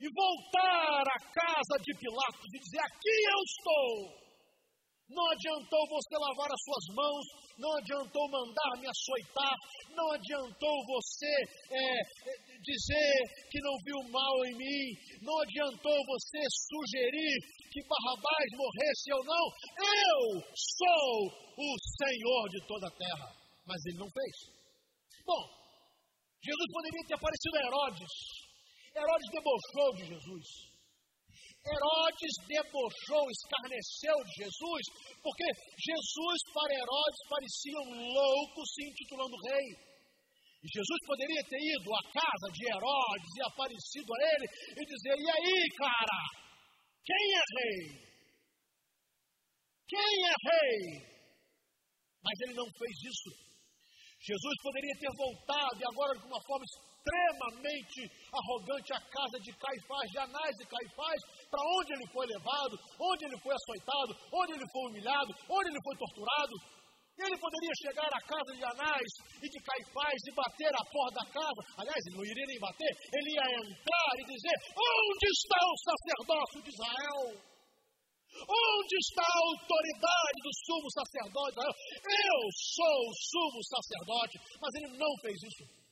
[0.00, 4.24] e voltar à casa de Pilatos e dizer: Aqui eu estou.
[5.04, 7.24] Não adiantou você lavar as suas mãos,
[7.58, 9.54] não adiantou mandar me açoitar,
[9.94, 11.34] não adiantou você
[11.70, 11.92] é,
[12.58, 14.84] dizer que não viu mal em mim,
[15.20, 17.36] não adiantou você sugerir
[17.70, 19.44] que Barrabás morresse ou não.
[19.76, 21.26] Eu sou
[21.58, 23.44] o Senhor de toda a terra.
[23.66, 24.36] Mas ele não fez.
[25.24, 25.42] Bom,
[26.44, 28.12] Jesus poderia ter aparecido a Herodes,
[28.94, 30.46] Herodes debochou de Jesus.
[31.64, 34.82] Herodes debochou, escarneceu de Jesus,
[35.22, 35.46] porque
[35.80, 39.68] Jesus para Herodes parecia um louco se intitulando rei.
[40.62, 45.16] E Jesus poderia ter ido à casa de Herodes e aparecido a ele e dizer:
[45.18, 46.20] E aí, cara,
[47.04, 48.04] quem é rei?
[49.88, 51.14] Quem é rei?
[52.22, 53.30] Mas ele não fez isso.
[54.20, 56.64] Jesus poderia ter voltado e agora de uma forma
[57.04, 62.74] extremamente arrogante a casa de Caifás, de Anás e Caifás, para onde ele foi levado,
[62.98, 66.56] onde ele foi açoitado, onde ele foi humilhado, onde ele foi torturado.
[67.14, 71.26] Ele poderia chegar à casa de Anás e de Caifás e bater a porta da
[71.30, 71.60] casa.
[71.78, 76.62] Aliás, ele não iria nem bater, ele ia entrar e dizer: Onde está o sacerdócio
[76.62, 77.54] de Israel?
[78.34, 81.54] Onde está a autoridade do sumo sacerdote?
[81.54, 85.83] Eu sou o sumo sacerdote, mas ele não fez isso.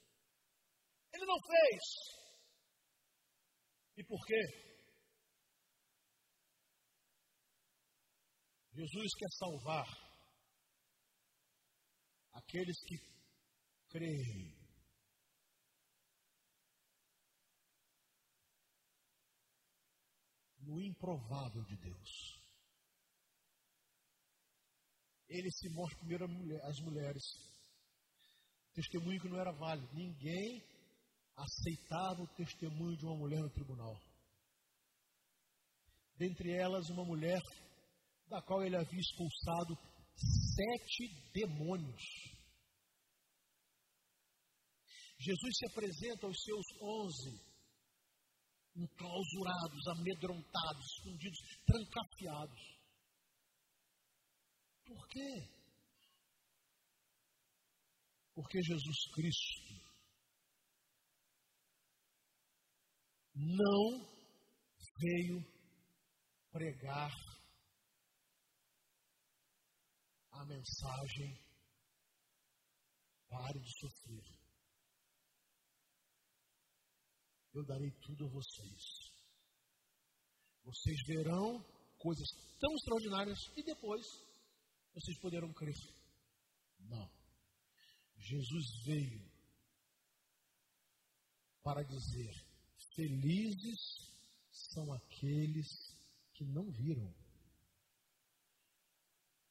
[1.23, 1.83] Ele não fez.
[3.97, 4.43] E por quê?
[8.73, 9.87] Jesus quer salvar
[12.33, 12.97] aqueles que
[13.91, 14.61] creem.
[20.59, 22.11] No improvável de Deus.
[25.29, 26.25] Ele se mostra primeiro
[26.65, 27.53] às mulheres
[28.75, 29.93] Testemunho que não era válido.
[29.93, 30.72] Ninguém
[31.43, 34.01] aceitava o testemunho de uma mulher no tribunal.
[36.17, 37.41] Dentre elas, uma mulher
[38.29, 39.75] da qual ele havia expulsado
[40.15, 42.03] sete demônios.
[45.19, 47.53] Jesus se apresenta aos seus onze
[48.75, 52.61] enclausurados, amedrontados, escondidos, trancafiados.
[54.85, 55.63] Por quê?
[58.35, 59.82] Porque Jesus Cristo
[63.35, 64.07] não
[65.01, 65.43] veio
[66.51, 67.13] pregar
[70.33, 71.43] a mensagem
[73.29, 74.43] pare de sofrer.
[77.55, 78.83] Eu darei tudo a vocês.
[80.65, 81.63] Vocês verão
[81.99, 84.07] coisas tão extraordinárias e depois
[84.95, 85.75] vocês poderão crer.
[86.81, 87.11] Não.
[88.17, 89.31] Jesus veio
[91.63, 92.52] para dizer:
[92.95, 93.81] Felizes
[94.73, 95.67] são aqueles
[96.35, 97.13] que não viram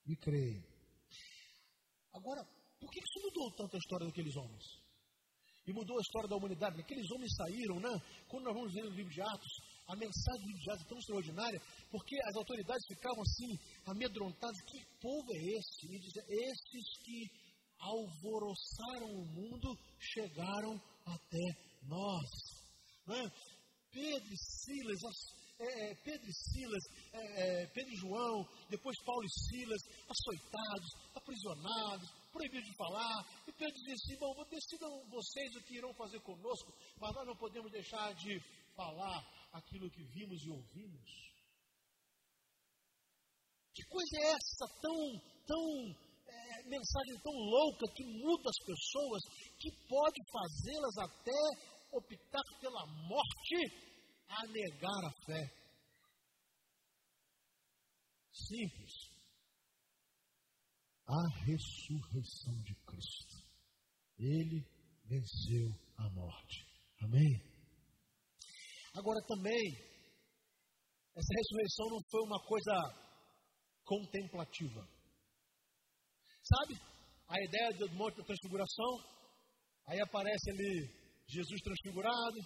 [0.06, 0.63] e creem.
[2.13, 2.43] Agora,
[2.80, 4.63] por que isso mudou tanto a história daqueles homens?
[5.65, 6.82] E mudou a história da humanidade.
[6.82, 8.01] Aqueles homens saíram, né?
[8.27, 9.54] Quando nós vamos ver no livro de Atos,
[9.88, 14.62] a mensagem do livro de Atos é tão extraordinária, porque as autoridades ficavam assim, amedrontadas.
[14.63, 15.86] Que povo é esse?
[15.86, 17.30] E dizia, esses que
[17.80, 21.45] alvoroçaram o mundo chegaram até
[21.84, 22.61] nós.
[23.12, 23.30] Né?
[23.91, 25.02] Pedro e Silas,
[25.60, 30.89] é, é, Pedro e Silas, é, é, Pedro e João, depois Paulo e Silas, açoitados,
[31.13, 33.43] aprisionados, proibidos de falar.
[33.45, 37.36] E Pedro dizia assim: Bom, decidam vocês o que irão fazer conosco, mas nós não
[37.36, 38.39] podemos deixar de
[38.76, 41.12] falar aquilo que vimos e ouvimos.
[43.74, 44.97] Que coisa é essa tão,
[45.45, 45.63] tão
[46.28, 49.21] é, mensagem tão louca que muda as pessoas,
[49.60, 53.91] que pode fazê-las até optar pela morte
[54.27, 55.62] a negar a fé.
[58.32, 58.91] Simples.
[61.08, 63.51] A ressurreição de Cristo.
[64.17, 64.65] Ele
[65.06, 66.65] venceu a morte.
[67.01, 67.51] Amém?
[68.93, 69.91] Agora também,
[71.15, 72.73] essa ressurreição não foi uma coisa
[73.84, 74.88] contemplativa.
[76.43, 76.80] Sabe?
[77.27, 78.91] A ideia do monte da transfiguração,
[79.88, 81.01] aí aparece ali
[81.32, 82.38] Jesus transfigurado,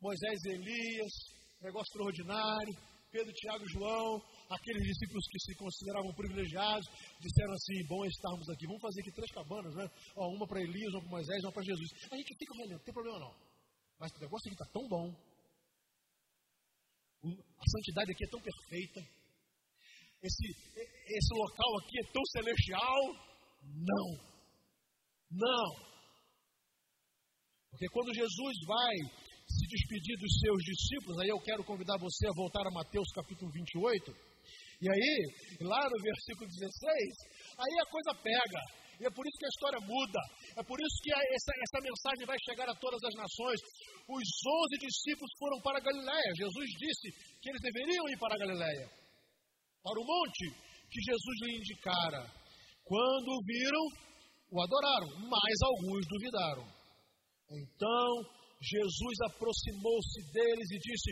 [0.00, 1.12] Moisés e Elias,
[1.60, 2.74] negócio extraordinário,
[3.12, 6.86] Pedro, Tiago e João, aqueles discípulos que se consideravam privilegiados,
[7.20, 9.86] disseram assim: bom estarmos aqui, vamos fazer aqui três cabanas, né?
[10.16, 11.90] Ó, uma para Elias, uma para Moisés, uma para Jesus.
[12.10, 13.34] A gente fica relendo, não tem problema não.
[14.00, 15.14] Mas o negócio aqui está tão bom,
[17.24, 19.00] a santidade aqui é tão perfeita,
[20.24, 20.46] esse,
[20.80, 23.00] esse local aqui é tão celestial.
[23.62, 24.06] Não,
[25.30, 25.93] não.
[27.74, 28.94] Porque quando Jesus vai
[29.50, 33.50] se despedir dos seus discípulos, aí eu quero convidar você a voltar a Mateus capítulo
[33.50, 34.14] 28.
[34.78, 35.14] E aí,
[35.66, 36.70] lá no versículo 16,
[37.58, 38.62] aí a coisa pega.
[39.02, 40.20] E é por isso que a história muda.
[40.54, 43.58] É por isso que essa, essa mensagem vai chegar a todas as nações.
[44.06, 46.30] Os onze discípulos foram para a Galiléia.
[46.38, 47.10] Jesus disse
[47.42, 48.86] que eles deveriam ir para a Galiléia,
[49.82, 50.46] para o monte
[50.86, 52.22] que Jesus lhe indicara.
[52.86, 53.84] Quando o viram,
[54.52, 56.73] o adoraram, mas alguns duvidaram.
[57.50, 58.24] Então
[58.60, 61.10] Jesus aproximou-se deles e disse: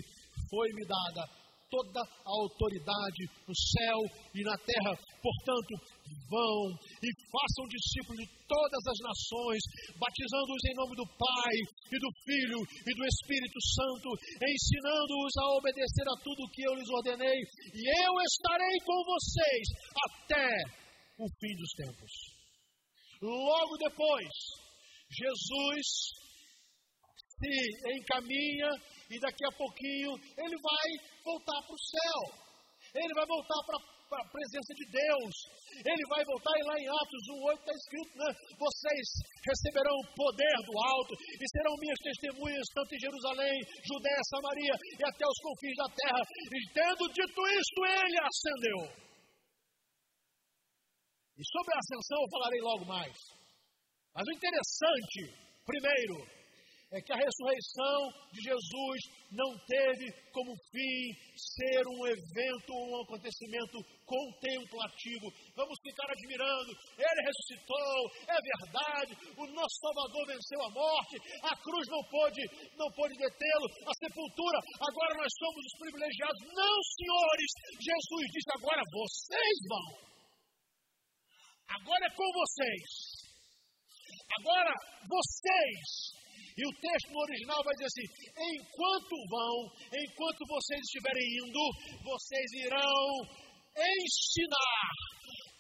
[0.49, 1.43] Foi-me dada
[1.73, 3.99] toda a autoridade no céu
[4.37, 4.93] e na terra.
[5.25, 5.73] Portanto,
[6.29, 9.63] vão e façam discípulos de todas as nações,
[9.97, 11.57] batizando-os em nome do Pai
[11.89, 16.75] e do Filho e do Espírito Santo, ensinando-os a obedecer a tudo o que eu
[16.77, 17.41] lhes ordenei,
[17.73, 19.65] e eu estarei com vocês
[20.13, 20.49] até
[21.17, 22.13] o fim dos tempos.
[23.23, 24.29] Logo depois,
[25.13, 25.87] Jesus
[27.43, 27.53] se
[28.01, 28.71] encaminha
[29.11, 30.89] e daqui a pouquinho ele vai
[31.25, 32.21] voltar para o céu.
[32.95, 35.35] Ele vai voltar para a presença de Deus.
[35.85, 38.31] Ele vai voltar e lá em Atos 1,8 está escrito, né?
[38.57, 39.05] Vocês
[39.41, 45.25] receberão poder do alto e serão minhas testemunhas tanto em Jerusalém, Judéia, Samaria e até
[45.25, 46.23] os confins da terra.
[46.23, 48.81] E tendo dito isto, ele ascendeu.
[51.37, 53.42] E sobre a ascensão eu falarei logo mais.
[54.15, 55.21] Mas o interessante,
[55.65, 56.43] primeiro,
[56.93, 58.01] é que a ressurreição
[58.37, 58.99] de Jesus
[59.33, 61.01] não teve como fim
[61.57, 65.33] ser um evento, um acontecimento contemplativo.
[65.57, 66.69] Vamos ficar admirando,
[67.01, 67.97] ele ressuscitou,
[68.29, 71.17] é verdade, o nosso Salvador venceu a morte,
[71.49, 72.43] a cruz não pôde,
[72.77, 76.41] não pôde detê-lo, a sepultura, agora nós somos os privilegiados.
[76.53, 77.51] Não, senhores,
[77.81, 80.13] Jesus disse: agora vocês vão.
[81.73, 83.22] Agora é com vocês.
[84.41, 84.73] Agora,
[85.09, 85.89] vocês,
[86.57, 88.09] e o texto no original vai dizer assim:
[88.57, 89.57] enquanto vão,
[89.93, 91.65] enquanto vocês estiverem indo,
[92.05, 93.05] vocês irão
[93.77, 94.93] ensinar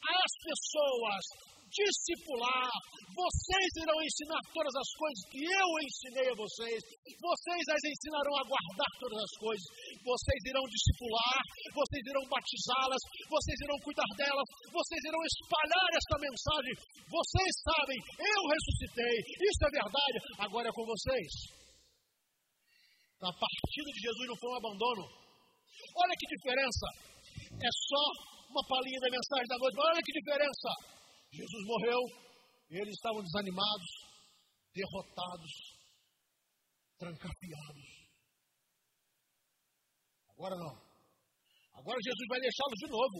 [0.02, 1.22] as pessoas,
[1.72, 2.70] discipular,
[3.16, 6.80] vocês irão ensinar todas as coisas que eu ensinei a vocês.
[7.16, 9.66] Vocês as ensinarão a guardar todas as coisas.
[10.04, 11.38] Vocês irão discipular,
[11.72, 16.74] vocês irão batizá-las, vocês irão cuidar delas, vocês irão espalhar essa mensagem.
[17.08, 21.30] Vocês sabem, eu ressuscitei, isso é verdade, agora é com vocês.
[23.22, 25.04] A partida de Jesus não foi um abandono.
[25.94, 26.86] Olha que diferença.
[27.54, 28.04] É só
[28.50, 30.70] uma palhinha da mensagem da noite, mas olha que diferença.
[31.32, 32.00] Jesus morreu,
[32.68, 33.90] eles estavam desanimados,
[34.74, 35.52] derrotados,
[36.98, 37.88] trancafiados.
[40.28, 40.74] Agora não.
[41.72, 43.18] Agora Jesus vai deixá-los de novo.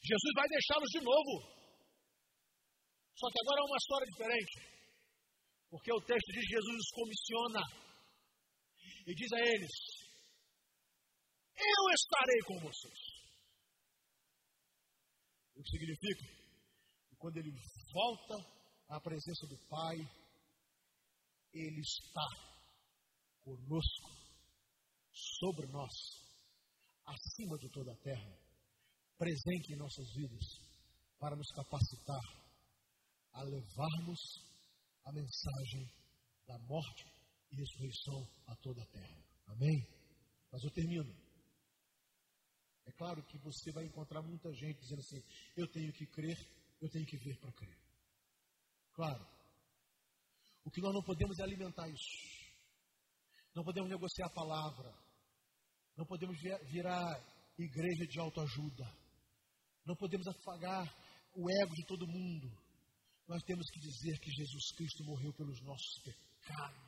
[0.00, 1.58] Jesus vai deixá-los de novo.
[3.16, 4.78] Só que agora é uma história diferente.
[5.68, 7.60] Porque o texto diz Jesus os comissiona
[9.06, 9.74] e diz a eles:
[11.54, 13.00] Eu estarei com vocês.
[15.54, 16.37] O que significa?
[17.18, 17.52] Quando ele
[17.92, 18.34] volta
[18.88, 19.96] à presença do Pai,
[21.52, 22.28] ele está
[23.42, 24.18] conosco,
[25.40, 25.92] sobre nós,
[27.04, 28.38] acima de toda a terra,
[29.16, 30.44] presente em nossas vidas,
[31.18, 32.22] para nos capacitar
[33.32, 34.20] a levarmos
[35.04, 35.90] a mensagem
[36.46, 37.04] da morte
[37.50, 39.24] e ressurreição a toda a terra.
[39.46, 39.86] Amém?
[40.52, 41.28] Mas eu termino.
[42.86, 45.22] É claro que você vai encontrar muita gente dizendo assim:
[45.56, 46.36] eu tenho que crer
[46.80, 47.78] eu tenho que ver para crer.
[48.92, 49.26] Claro.
[50.64, 52.48] O que nós não podemos é alimentar isso.
[53.54, 54.94] Não podemos negociar a palavra.
[55.96, 56.36] Não podemos
[56.70, 57.06] virar
[57.58, 58.84] igreja de autoajuda.
[59.84, 60.86] Não podemos afagar
[61.34, 62.48] o ego de todo mundo.
[63.26, 66.87] Nós temos que dizer que Jesus Cristo morreu pelos nossos pecados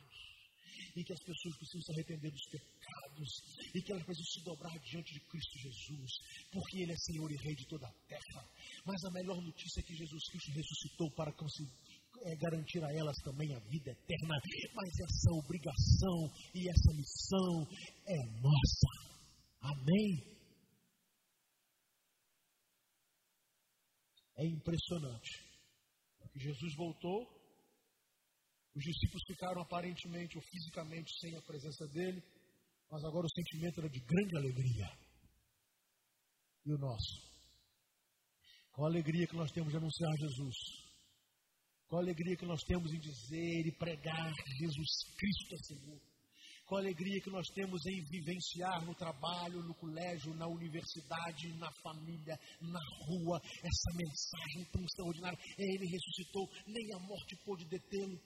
[0.95, 3.29] e que as pessoas precisam se arrepender dos pecados
[3.75, 6.11] e que elas precisam se dobrar diante de Cristo Jesus,
[6.51, 8.49] porque Ele é Senhor e Rei de toda a terra.
[8.85, 11.31] Mas a melhor notícia é que Jesus Cristo ressuscitou para
[12.23, 14.35] é, garantir a elas também a vida eterna.
[14.75, 17.67] Mas essa obrigação e essa missão
[18.05, 19.11] é nossa.
[19.61, 20.31] Amém?
[24.37, 25.51] É impressionante.
[26.35, 27.40] Jesus voltou
[28.75, 32.23] os discípulos ficaram aparentemente ou fisicamente sem a presença dele,
[32.89, 34.87] mas agora o sentimento era de grande alegria.
[36.65, 37.31] E o nosso?
[38.71, 40.55] Qual a alegria que nós temos de anunciar Jesus?
[41.87, 46.01] Qual a alegria que nós temos em dizer e pregar Jesus Cristo é Senhor?
[46.65, 51.69] Qual a alegria que nós temos em vivenciar no trabalho, no colégio, na universidade, na
[51.83, 55.37] família, na rua, essa mensagem tão extraordinária.
[55.57, 58.17] Ele ressuscitou, nem a morte pôde detê-lo.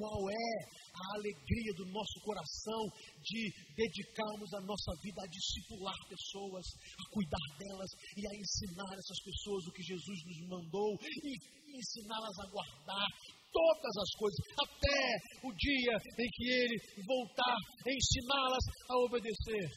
[0.00, 0.48] Qual é
[0.96, 2.88] a alegria do nosso coração
[3.20, 6.64] de dedicarmos a nossa vida a discipular pessoas,
[6.96, 11.36] a cuidar delas e a ensinar essas pessoas o que Jesus nos mandou e
[11.76, 13.08] ensiná-las a guardar
[13.52, 15.00] todas as coisas, até
[15.44, 19.68] o dia em que Ele voltar, ensiná-las a obedecer.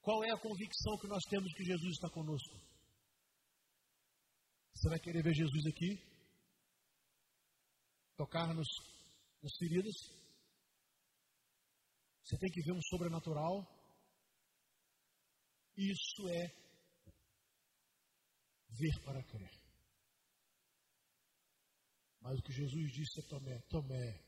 [0.00, 2.56] Qual é a convicção que nós temos que Jesus está conosco?
[4.72, 6.13] Você vai querer ver Jesus aqui?
[8.24, 8.68] Tocar nos,
[9.42, 9.94] nos feridos.
[12.22, 13.66] Você tem que ver um sobrenatural.
[15.76, 16.46] Isso é
[18.70, 19.50] ver para crer.
[22.20, 24.24] Mas o que Jesus disse a Tomé: Tomé,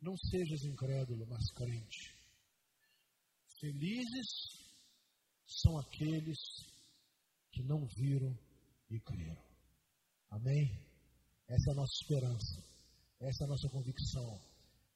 [0.00, 2.14] não sejas incrédulo, mas crente.
[3.58, 4.28] Felizes
[5.46, 6.38] são aqueles
[7.50, 8.38] que não viram
[8.90, 9.44] e creram.
[10.30, 10.68] Amém?
[11.48, 12.73] Essa é a nossa esperança.
[13.24, 14.40] Essa é a nossa convicção.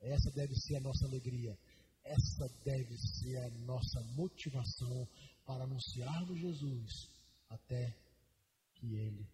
[0.00, 1.58] Essa deve ser a nossa alegria.
[2.04, 5.08] Essa deve ser a nossa motivação
[5.46, 7.08] para anunciarmos Jesus
[7.48, 7.94] até
[8.74, 9.26] que Ele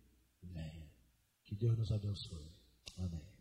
[0.42, 0.88] venha.
[1.44, 2.50] Que Deus nos abençoe.
[2.98, 3.33] Amém.